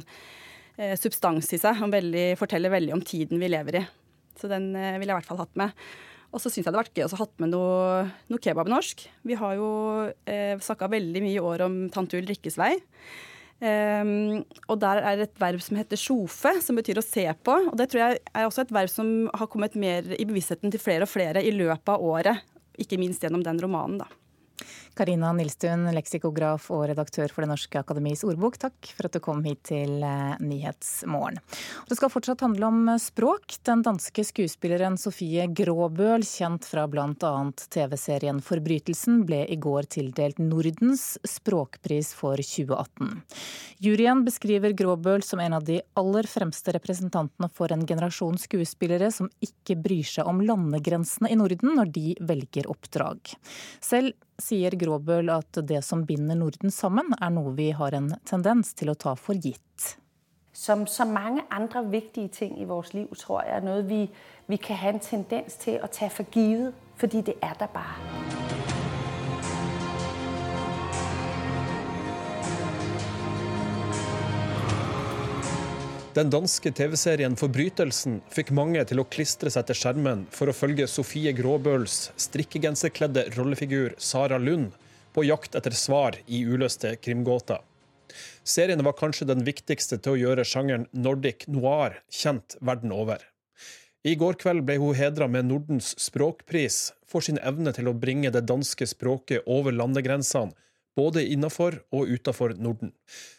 eh, 0.78 0.96
substans 1.00 1.52
i 1.56 1.62
seg 1.62 1.84
og 1.84 1.94
veldig, 1.96 2.28
forteller 2.40 2.74
veldig 2.74 2.96
om 2.96 3.04
tiden 3.06 3.42
vi 3.42 3.52
lever 3.52 3.82
i. 3.82 3.86
Så 4.40 4.52
den 4.52 4.72
eh, 4.76 4.98
ville 5.00 5.12
jeg 5.12 5.16
i 5.16 5.20
hvert 5.20 5.32
fall 5.32 5.44
hatt 5.44 5.56
med. 5.60 5.86
Og 6.36 6.42
så 6.42 6.50
syns 6.50 6.66
jeg 6.66 6.68
det 6.68 6.74
hadde 6.74 6.82
vært 6.82 6.98
gøy 7.00 7.06
å 7.06 7.20
ha 7.22 7.28
med 7.44 7.54
noe, 7.54 8.02
noe 8.32 8.44
kebabnorsk. 8.44 9.06
Vi 9.28 9.38
har 9.40 9.56
jo 9.56 9.70
eh, 10.28 10.58
snakka 10.60 10.90
veldig 10.92 11.24
mye 11.24 11.38
i 11.38 11.46
år 11.52 11.64
om 11.68 11.78
tante 11.94 12.20
Ulrikkes 12.20 12.60
vei. 12.60 12.74
Um, 13.56 14.42
og 14.68 14.82
der 14.82 15.00
er 15.00 15.22
et 15.24 15.38
verb 15.40 15.62
som 15.64 15.78
heter 15.80 16.00
sjofe, 16.00 16.52
som 16.60 16.76
betyr 16.76 17.00
å 17.00 17.06
se 17.06 17.24
på. 17.24 17.56
Og 17.72 17.78
det 17.80 17.88
tror 17.92 18.02
jeg 18.02 18.20
er 18.34 18.50
også 18.50 18.66
et 18.66 18.74
verb 18.76 18.92
som 18.92 19.30
har 19.32 19.50
kommet 19.52 19.78
mer 19.80 20.12
i 20.18 20.28
bevisstheten 20.28 20.74
til 20.74 20.84
flere 20.84 21.08
og 21.08 21.12
flere 21.14 21.44
i 21.44 21.54
løpet 21.56 21.94
av 21.94 22.04
året. 22.04 22.44
Ikke 22.82 23.00
minst 23.00 23.24
gjennom 23.24 23.46
den 23.46 23.62
romanen, 23.64 24.02
da. 24.04 24.10
Karina 24.96 25.34
Nilstuen, 25.36 25.90
leksikograf 25.92 26.70
og 26.72 26.86
redaktør 26.88 27.28
for 27.34 27.44
Det 27.44 27.50
norske 27.52 27.80
akademis 27.82 28.24
ordbok, 28.24 28.56
takk 28.62 28.92
for 28.96 29.10
at 29.10 29.18
du 29.18 29.20
kom 29.24 29.42
hit 29.44 29.60
til 29.68 30.00
eh, 30.08 30.38
Nyhetsmorgen. 30.40 31.42
Det 31.90 31.98
skal 32.00 32.12
fortsatt 32.14 32.46
handle 32.46 32.70
om 32.70 32.80
eh, 32.94 33.02
språk. 33.04 33.58
Den 33.68 33.84
danske 33.84 34.24
skuespilleren 34.24 34.96
Sofie 35.02 35.50
Gråbøl, 35.52 36.24
kjent 36.24 36.68
fra 36.70 36.86
bl.a. 36.88 37.34
TV-serien 37.76 38.40
Forbrytelsen, 38.40 39.26
ble 39.28 39.42
i 39.52 39.60
går 39.60 39.90
tildelt 39.98 40.40
Nordens 40.40 41.18
språkpris 41.28 42.14
for 42.16 42.40
2018. 42.40 43.20
Juryen 43.84 44.24
beskriver 44.24 44.72
Gråbøl 44.80 45.26
som 45.28 45.44
en 45.44 45.58
av 45.60 45.68
de 45.68 45.82
aller 46.00 46.32
fremste 46.32 46.72
representantene 46.78 47.52
for 47.52 47.76
en 47.76 47.84
generasjon 47.84 48.40
skuespillere 48.40 49.12
som 49.12 49.28
ikke 49.44 49.76
bryr 49.76 50.08
seg 50.08 50.32
om 50.32 50.40
landegrensene 50.46 51.34
i 51.34 51.40
Norden 51.40 51.76
når 51.76 51.92
de 51.92 52.16
velger 52.24 52.72
oppdrag. 52.72 53.36
Selv 53.84 54.16
sier 54.42 54.72
Gråbøl 54.72 54.85
at 54.90 55.68
det 55.68 55.84
som 55.84 56.06
binder 56.06 56.36
Norden 56.36 56.72
sammen, 56.72 57.14
er 57.22 57.30
noe 57.30 57.56
vi 57.56 57.72
har 57.72 57.94
en 57.94 58.14
tendens 58.26 58.74
til 58.74 58.90
å 58.90 58.96
ta 58.96 59.16
for 59.16 59.36
gitt. 59.36 59.98
Som 60.54 60.88
så 60.88 61.06
mange 61.06 61.44
andre 61.52 61.84
viktige 61.90 62.28
ting 62.30 62.60
i 62.62 62.66
vårt 62.66 62.94
liv, 62.94 63.08
tror 63.16 63.44
jeg 63.44 63.58
er 63.58 63.66
noe 63.66 63.84
vi, 63.84 64.10
vi 64.48 64.58
kan 64.58 64.78
ha 64.78 64.94
en 64.94 65.00
tendens 65.00 65.56
til 65.60 65.82
å 65.84 65.88
ta 65.88 66.08
for 66.08 66.24
givet, 66.32 66.74
fordi 66.96 67.22
det 67.22 67.36
er 67.42 67.54
der 67.60 67.68
bare. 67.68 68.25
Den 76.16 76.30
danske 76.32 76.72
TV-serien 76.72 77.34
'Forbrytelsen' 77.36 78.22
fikk 78.32 78.54
mange 78.56 78.80
til 78.88 79.02
å 79.02 79.04
klistre 79.12 79.52
seg 79.52 79.66
til 79.68 79.76
skjermen 79.76 80.22
for 80.32 80.48
å 80.48 80.54
følge 80.56 80.86
Sofie 80.88 81.34
Gråbøls 81.36 81.96
strikkegenserkledde 82.26 83.26
rollefigur 83.34 83.98
Sara 84.00 84.38
Lund 84.40 84.78
på 85.12 85.26
jakt 85.28 85.58
etter 85.60 85.76
svar 85.76 86.16
i 86.24 86.40
uløste 86.48 86.94
krimgåter. 87.04 87.60
Serien 88.48 88.86
var 88.88 88.96
kanskje 88.96 89.28
den 89.28 89.44
viktigste 89.44 90.00
til 90.00 90.16
å 90.16 90.22
gjøre 90.22 90.48
sjangeren 90.48 90.88
nordic 90.96 91.50
noir 91.52 92.00
kjent 92.08 92.56
verden 92.62 92.96
over. 92.96 93.20
I 94.08 94.16
går 94.16 94.40
kveld 94.40 94.64
ble 94.64 94.80
hun 94.80 94.96
hedra 94.96 95.28
med 95.28 95.50
Nordens 95.52 95.98
språkpris 96.00 96.94
for 97.04 97.28
sin 97.28 97.44
evne 97.44 97.76
til 97.76 97.92
å 97.92 97.98
bringe 98.06 98.32
det 98.32 98.48
danske 98.48 98.88
språket 98.88 99.44
over 99.52 99.76
landegrensene, 99.76 100.56
både 100.96 101.26
innafor 101.28 101.82
og 101.92 102.08
utafor 102.14 102.56
Norden. 102.58 102.94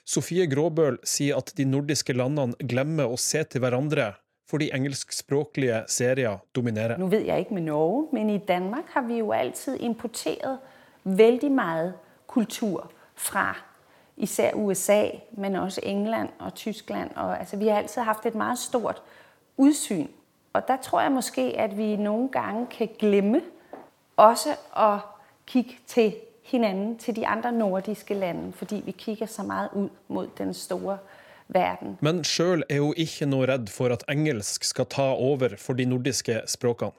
Sofie 0.05 0.47
Gråbøl 0.51 0.99
sier 1.05 1.39
at 1.41 1.53
de 1.57 1.65
nordiske 1.65 2.13
landene 2.13 2.57
glemmer 2.69 3.09
å 3.11 3.19
se 3.21 3.43
til 3.45 3.65
hverandre 3.65 4.13
fordi 4.47 4.69
engelskspråklige 4.71 5.81
serier 5.91 6.39
dominerer. 6.55 7.01
Nå 7.03 7.09
vet 7.11 7.27
jeg 7.27 7.47
ikke 7.47 7.55
med 7.55 7.63
Norge, 7.67 8.09
men 8.15 8.31
i 8.31 8.39
Danmark 8.39 8.93
har 8.95 9.03
vi 9.09 9.19
jo 9.19 9.33
alltid 9.35 9.81
importert 9.83 10.61
veldig 11.03 11.51
mye 11.51 11.89
kultur 12.31 12.93
fra 13.15 13.57
især 14.17 14.55
USA, 14.55 15.03
men 15.33 15.57
også 15.57 15.81
England 15.83 16.29
og 16.39 16.55
Tyskland. 16.55 17.11
Og, 17.17 17.39
altså, 17.39 17.57
vi 17.57 17.69
har 17.69 17.77
alltid 17.77 18.03
hatt 18.03 18.27
et 18.27 18.35
meget 18.35 18.59
stort 18.59 19.03
udsyn. 19.57 20.07
Og 20.53 20.69
der 20.69 20.77
tror 20.77 21.01
jeg 21.01 21.13
måske, 21.13 21.43
at 21.59 21.77
vi 21.77 21.97
noen 21.97 22.29
ganger 22.29 22.67
kan 22.71 22.89
glemme 22.99 23.41
også 24.17 24.55
å 24.77 24.99
kikke 25.47 25.77
til 25.87 26.15
hinanden, 26.47 26.99
til 26.99 27.17
de 27.17 27.27
andre 27.27 27.53
nordiske 27.53 28.15
landene, 28.15 28.53
fordi 28.53 28.83
vi 28.85 28.93
kikker 28.93 29.27
så 29.27 29.43
mye 29.43 29.69
ut 29.75 29.91
mot 30.09 30.39
den 30.39 30.55
store 30.55 30.99
verden. 31.49 31.99
Men 32.01 32.25
sjøl 32.25 32.63
er 32.71 32.81
hun 32.81 32.95
ikke 32.97 33.27
noe 33.27 33.47
redd 33.47 33.71
for 33.71 33.95
at 33.95 34.05
engelsk 34.11 34.65
skal 34.65 34.87
ta 34.91 35.11
over 35.15 35.57
for 35.59 35.79
de 35.79 35.85
nordiske 35.85 36.41
språkene. 36.47 36.95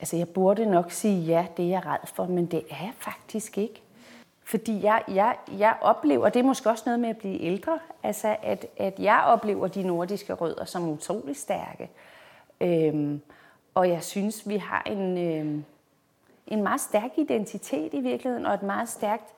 Altså, 0.00 0.16
jeg 0.16 0.28
burde 0.28 0.66
nok 0.70 0.90
si 0.92 1.08
ja, 1.08 1.46
det 1.56 1.64
er 1.64 1.68
jeg 1.68 1.86
redd 1.86 2.06
for, 2.14 2.26
men 2.26 2.46
det 2.46 2.62
er 2.70 2.82
jeg 2.82 2.92
faktisk 3.00 3.58
ikke. 3.58 3.82
Fordi 4.46 4.80
jeg, 4.82 5.02
jeg, 5.08 5.36
jeg, 5.58 5.74
opplever, 5.80 6.28
det 6.28 6.40
er 6.40 6.44
måske 6.44 6.70
også 6.70 6.84
noe 6.86 6.98
med 7.02 7.16
å 7.16 7.18
bli 7.18 7.32
eldre, 7.48 7.80
altså 8.02 8.36
at, 8.42 8.66
at, 8.76 9.00
jeg 9.02 9.22
opplever 9.26 9.72
de 9.74 9.82
nordiske 9.82 10.34
rødder 10.34 10.64
som 10.64 10.86
utrolig 10.88 11.34
sterke. 11.36 11.88
Øhm, 12.60 13.20
og 13.74 13.88
jeg 13.88 14.02
syns 14.02 14.44
vi 14.48 14.56
har 14.56 14.82
en, 14.86 15.18
øhm, 15.18 15.64
en 16.46 16.62
meget 16.62 16.80
sterk 16.80 17.18
identitet 17.18 17.94
i 17.94 18.00
virkeligheten, 18.00 18.46
og 18.46 18.54
et 18.54 18.62
meget 18.62 18.88
stærkt 18.88 19.34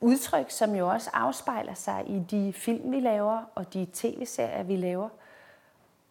udtryk, 0.00 0.50
som 0.50 0.74
jo 0.74 0.88
også 0.88 1.10
avspeiler 1.12 1.74
seg 1.74 2.04
i 2.06 2.18
de 2.30 2.52
film 2.52 2.92
vi 2.92 3.00
laver, 3.00 3.42
og 3.54 3.74
de 3.74 3.86
TV-serier 3.92 4.62
vi 4.62 4.76
laver. 4.76 5.08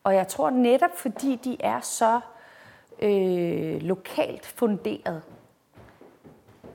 Og 0.03 0.15
jeg 0.15 0.27
tror 0.27 0.49
netop, 0.49 0.97
fordi 0.97 1.35
de 1.35 1.57
er 1.59 1.79
så 1.79 2.19
øh, 3.01 3.81
lokalt 3.81 4.45
funderet, 4.45 5.21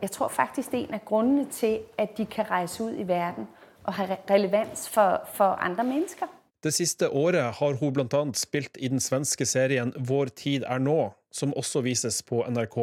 jeg 0.05 0.11
tror 0.11 0.29
faktisk 0.29 0.73
det 0.73 0.81
er 0.81 0.85
en 0.85 0.95
av 0.95 1.01
grunnene 1.05 1.47
til 1.51 1.79
at 1.99 2.19
de 2.19 2.27
kan 2.27 2.51
reise 2.51 2.85
ut 2.85 2.97
i 3.01 3.09
verden 3.09 3.47
og 3.85 3.95
ha 3.95 4.17
relevans 4.31 4.89
for, 4.89 5.23
for 5.35 5.45
andre 5.45 5.85
mennesker. 5.85 6.27
Det 6.65 6.75
siste 6.75 7.09
året 7.11 7.55
har 7.59 7.73
hun 7.81 7.93
bl.a. 7.93 8.25
spilt 8.35 8.77
i 8.81 8.89
den 8.89 9.01
svenske 9.01 9.47
serien 9.47 9.95
Vår 10.09 10.25
tid 10.25 10.65
er 10.67 10.79
nå, 10.79 11.13
som 11.33 11.55
også 11.57 11.81
vises 11.81 12.23
på 12.23 12.45
NRK. 12.49 12.79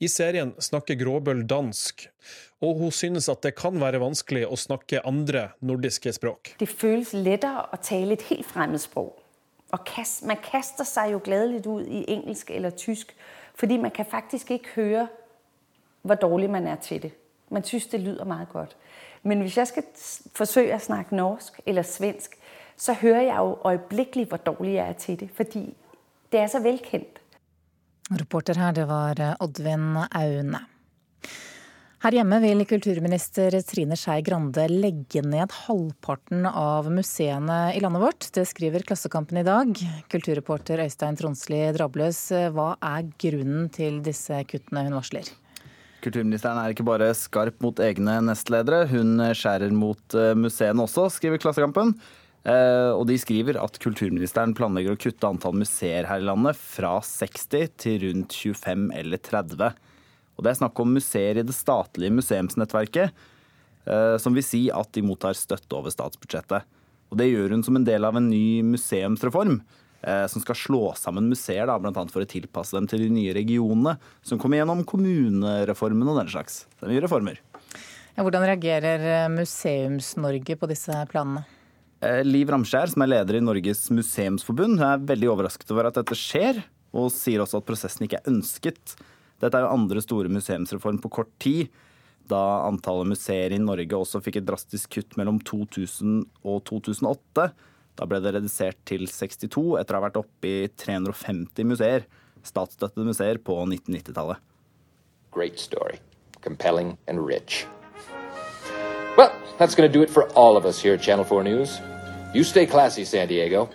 I 0.00 0.08
serien 0.12 0.52
snakker 0.60 0.98
Gråbøl 1.00 1.46
dansk, 1.48 2.08
og 2.60 2.80
hun 2.80 2.92
synes 2.92 3.28
at 3.32 3.42
det 3.44 3.54
kan 3.56 3.80
være 3.80 4.00
vanskelig 4.02 4.44
å 4.48 4.58
snakke 4.60 5.00
andre 5.08 5.50
nordiske 5.64 6.12
språk. 6.12 6.54
Det 6.60 6.68
føles 6.68 7.14
lettere 7.16 7.64
å 7.72 7.78
tale 7.80 8.16
et 8.16 8.26
helt 8.28 8.48
fremmedspråk. 8.48 9.22
Og 9.72 9.88
man 10.28 10.38
kaster 10.44 10.86
seg 10.86 11.10
jo 11.12 11.20
gledelig 11.24 11.66
ut 11.66 11.88
i 11.88 12.04
engelsk 12.12 12.50
eller 12.50 12.70
tysk, 12.70 13.14
fordi 13.54 13.78
man 13.80 13.90
kan 13.90 14.06
faktisk 14.06 14.50
ikke 14.50 14.76
høre 14.76 15.06
hvor 16.06 16.14
dårlig 16.14 16.50
man 16.50 16.66
er 16.66 16.76
til 16.76 17.02
det. 17.02 17.12
Man 17.50 17.64
syns 17.64 17.86
det 17.86 18.00
lyder 18.00 18.24
meget 18.24 18.48
godt. 18.48 18.76
Men 19.22 19.40
hvis 19.40 19.56
jeg 19.56 19.66
skal 19.66 19.82
forsøke 20.34 20.76
å 20.76 20.82
snakke 20.82 21.16
norsk 21.16 21.60
eller 21.66 21.82
svensk, 21.82 22.36
så 22.76 22.92
hører 22.92 23.20
jeg 23.20 23.36
jo 23.36 23.56
øyeblikkelig 23.70 24.26
hvor 24.28 24.36
dårlig 24.36 24.74
jeg 24.74 24.88
er 24.88 24.92
til 24.92 25.20
det. 25.20 25.30
Fordi 25.34 25.74
det 26.32 26.40
er 26.40 26.46
så 26.46 26.60
velkjent. 26.62 27.20
Reporter 28.14 28.54
her, 28.54 28.72
det 28.72 28.84
var 28.86 29.18
Oddvin 29.42 29.96
Aune. 30.14 30.60
Her 32.04 32.14
hjemme 32.14 32.36
vil 32.38 32.62
kulturminister 32.68 33.54
Trine 33.66 33.96
Skei 33.98 34.20
Grande 34.22 34.68
legge 34.70 35.24
ned 35.26 35.50
halvparten 35.64 36.44
av 36.46 36.86
museene 36.92 37.72
i 37.74 37.80
landet 37.82 38.04
vårt. 38.04 38.28
Det 38.36 38.44
skriver 38.46 38.84
Klassekampen 38.86 39.40
i 39.40 39.46
dag. 39.46 39.72
Kulturreporter 40.12 40.84
Øystein 40.84 41.18
Tronsli 41.18 41.64
Drabløs, 41.74 42.20
hva 42.54 42.76
er 42.78 43.08
grunnen 43.18 43.66
til 43.74 43.98
disse 44.06 44.38
kuttene 44.46 44.84
hun 44.86 44.94
varsler? 45.00 45.32
Kulturministeren 46.04 46.60
er 46.62 46.76
ikke 46.76 46.86
bare 46.86 47.10
skarp 47.18 47.58
mot 47.64 47.82
egne 47.82 48.20
nestledere, 48.28 48.84
hun 48.92 49.18
skjærer 49.34 49.74
mot 49.74 50.18
museene 50.38 50.86
også, 50.86 51.08
skriver 51.16 51.42
Klassekampen. 51.42 51.96
Og 52.46 53.02
de 53.08 53.16
skriver 53.18 53.56
at 53.58 53.78
kulturministeren 53.82 54.52
planlegger 54.54 54.94
å 54.94 55.00
kutte 55.02 55.26
antall 55.26 55.56
museer 55.58 56.06
her 56.06 56.20
i 56.22 56.26
landet 56.28 56.54
fra 56.54 56.92
60 57.02 57.72
til 57.82 57.96
rundt 58.04 58.36
25 58.38 58.84
eller 58.94 59.18
30. 59.18 59.72
Og 60.36 60.44
det 60.44 60.52
er 60.52 60.58
snakk 60.60 60.78
om 60.78 60.92
museer 60.94 61.40
i 61.40 61.44
det 61.46 61.56
statlige 61.56 62.14
museumsnettverket, 62.14 63.10
som 64.22 64.36
vil 64.36 64.46
si 64.46 64.60
at 64.70 64.92
de 64.94 65.02
mottar 65.02 65.34
støtte 65.34 65.74
over 65.74 65.90
statsbudsjettet. 65.90 66.68
Og 67.10 67.18
det 67.18 67.26
gjør 67.32 67.56
hun 67.56 67.66
som 67.66 67.80
en 67.80 67.88
del 67.88 68.06
av 68.06 68.14
en 68.18 68.30
ny 68.30 68.62
museumsreform, 68.66 69.58
som 70.30 70.42
skal 70.44 70.60
slå 70.60 70.82
sammen 70.98 71.26
museer, 71.32 71.66
bl.a. 71.66 72.06
for 72.12 72.22
å 72.22 72.30
tilpasse 72.30 72.78
dem 72.78 72.86
til 72.86 73.02
de 73.08 73.10
nye 73.10 73.34
regionene 73.34 73.96
som 74.22 74.38
kommer 74.38 74.60
gjennom 74.60 74.86
kommunereformen 74.86 76.14
og 76.14 76.22
den 76.22 76.30
slags. 76.30 76.62
Det 76.78 76.86
er 76.86 76.94
nye 76.94 77.02
reformer. 77.08 77.42
Ja, 78.14 78.22
hvordan 78.22 78.46
reagerer 78.46 79.26
Museums-Norge 79.34 80.54
på 80.60 80.70
disse 80.70 81.02
planene? 81.10 81.42
Liv 82.04 82.50
Ramskjær, 82.52 82.90
som 82.92 83.02
er 83.04 83.12
leder 83.14 83.38
i 83.38 83.44
Norges 83.44 83.86
museumsforbund, 83.94 84.82
er 84.84 85.04
veldig 85.08 85.30
overrasket 85.32 85.70
over 85.72 85.88
at 85.88 85.96
dette 85.96 86.16
skjer, 86.18 86.60
og 86.96 87.08
sier 87.12 87.40
også 87.40 87.62
at 87.62 87.68
prosessen 87.68 88.04
ikke 88.04 88.18
er 88.20 88.30
ønsket. 88.32 88.96
Dette 89.40 89.56
er 89.56 89.64
jo 89.64 89.72
andre 89.72 90.02
store 90.04 90.32
museumsreform 90.32 91.00
på 91.00 91.12
kort 91.18 91.32
tid, 91.42 91.72
da 92.26 92.66
antallet 92.66 93.12
museer 93.12 93.54
i 93.54 93.62
Norge 93.62 93.94
også 93.96 94.20
fikk 94.24 94.40
et 94.40 94.48
drastisk 94.48 94.96
kutt 94.96 95.16
mellom 95.18 95.38
2000 95.46 96.24
og 96.42 96.64
2008. 96.66 97.46
Da 97.96 98.08
ble 98.10 98.20
det 98.20 98.34
redusert 98.34 98.80
til 98.88 99.06
62, 99.08 99.62
etter 99.80 99.96
å 99.96 100.00
ha 100.00 100.06
vært 100.08 100.18
oppe 100.20 100.50
i 100.50 100.66
350 100.82 101.70
museer, 101.70 102.08
statsstøttede 102.46 103.06
museer, 103.06 103.40
på 103.40 103.56
1990-tallet. 103.62 104.42
Great 105.32 105.62
story. 105.62 106.00
Compelling 106.42 106.96
and 107.06 107.24
rich. 107.24 107.64
That's 109.58 109.74
going 109.74 109.90
to 109.90 109.98
do 109.98 110.02
it 110.02 110.10
for 110.10 110.28
all 110.34 110.56
of 110.56 110.66
us 110.66 110.78
here 110.84 110.94
at 110.94 111.00
Channel 111.00 111.24
4 111.24 111.42
News. 111.42 111.80
You 112.34 112.44
stay 112.44 112.66
classy, 112.66 113.04
San 113.04 113.28
Diego. 113.28 113.68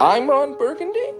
I'm 0.00 0.30
Ron 0.30 0.56
Burgundy. 0.58 1.12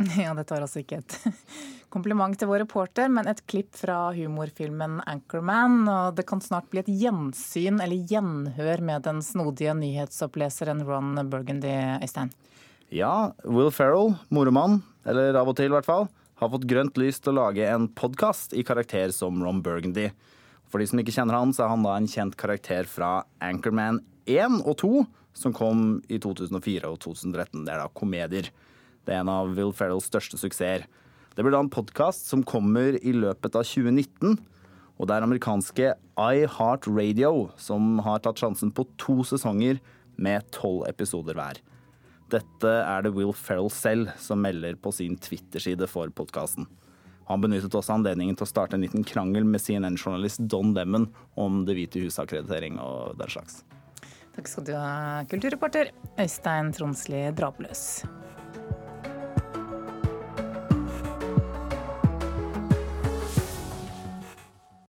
Ja, 0.16 0.32
dette 0.34 0.54
var 0.54 0.64
altså 0.64 0.80
ikke 0.80 1.02
et 1.02 1.14
kompliment 1.94 2.32
til 2.40 2.48
vår 2.48 2.62
reporter, 2.64 3.10
men 3.12 3.28
et 3.28 3.42
klipp 3.46 3.76
fra 3.76 4.08
humorfilmen 4.16 5.02
Anchorman. 5.04 5.84
Og 5.92 6.16
det 6.16 6.24
kan 6.26 6.40
snart 6.40 6.70
bli 6.72 6.80
et 6.80 6.88
gjensyn 7.02 7.82
eller 7.84 8.08
gjenhør 8.08 8.80
med 8.80 9.04
den 9.04 9.20
snodige 9.22 9.74
nyhetsoppleseren 9.76 10.80
Ron 10.88 11.20
Burgundy, 11.30 12.00
Øystein. 12.00 12.32
Ja, 12.90 13.36
Will 13.44 13.70
Ferrell, 13.70 14.16
moromann, 14.32 14.80
eller 15.06 15.36
av 15.38 15.52
og 15.52 15.60
til 15.60 15.68
i 15.68 15.76
hvert 15.76 15.86
fall, 15.86 16.08
har 16.40 16.50
fått 16.56 16.66
grønt 16.66 16.96
lys 16.98 17.20
til 17.20 17.36
å 17.36 17.38
lage 17.44 17.68
en 17.68 17.86
podkast 17.92 18.56
i 18.56 18.64
karakter 18.66 19.12
som 19.14 19.44
Ron 19.44 19.60
Burgundy. 19.62 20.08
For 20.70 20.78
de 20.78 20.86
som 20.86 21.00
ikke 21.02 21.14
kjenner 21.14 21.36
han, 21.36 21.52
så 21.54 21.64
er 21.66 21.72
han 21.72 21.84
da 21.84 21.96
en 21.98 22.08
kjent 22.10 22.36
karakter 22.38 22.86
fra 22.88 23.24
Anchorman 23.42 24.00
1 24.30 24.60
og 24.62 24.76
2, 24.82 24.92
som 25.34 25.54
kom 25.54 26.00
i 26.10 26.18
2004 26.22 26.86
og 26.90 27.00
2013. 27.02 27.64
Det 27.66 27.74
er 27.74 27.82
da 27.82 27.88
komedier. 27.94 28.50
Det 29.06 29.14
er 29.14 29.24
en 29.24 29.32
av 29.32 29.50
Will 29.56 29.74
Ferrells 29.74 30.06
største 30.10 30.38
suksesser. 30.38 30.86
Det 31.34 31.42
blir 31.42 31.54
da 31.54 31.62
en 31.64 31.72
podkast 31.72 32.28
som 32.30 32.44
kommer 32.46 32.98
i 33.00 33.14
løpet 33.16 33.58
av 33.58 33.66
2019. 33.66 34.38
Og 35.00 35.08
det 35.08 35.16
er 35.16 35.24
amerikanske 35.24 35.92
iHeart 36.20 36.86
Radio 36.90 37.48
som 37.58 38.02
har 38.04 38.20
tatt 38.22 38.42
sjansen 38.42 38.72
på 38.74 38.84
to 39.00 39.22
sesonger 39.26 39.80
med 40.20 40.44
tolv 40.52 40.84
episoder 40.90 41.38
hver. 41.38 41.62
Dette 42.30 42.74
er 42.84 43.02
det 43.02 43.14
Will 43.16 43.32
Ferrell 43.34 43.70
selv 43.74 44.12
som 44.20 44.42
melder 44.44 44.76
på 44.78 44.92
sin 44.94 45.16
Twitter-side 45.18 45.88
for 45.90 46.12
podkasten. 46.14 46.68
Han 47.30 47.42
benyttet 47.44 47.74
også 47.78 47.94
anledningen 47.94 48.34
til 48.34 48.42
å 48.42 48.50
starte 48.50 48.74
en 48.74 48.82
liten 48.82 49.04
krangel 49.06 49.44
med 49.46 49.62
CNN-journalist 49.62 50.42
Don 50.50 50.74
Demon 50.74 51.06
om 51.38 51.62
Det 51.66 51.76
hvite 51.78 52.02
hus 52.02 52.18
akkreditering 52.18 52.80
og 52.82 53.14
den 53.20 53.30
slags. 53.30 53.62
Takk 54.34 54.50
skal 54.50 54.66
du 54.66 54.72
ha, 54.74 55.22
kulturreporter 55.30 55.92
Øystein 56.18 56.74
Tronsli 56.74 57.28
Drabløs. 57.38 58.02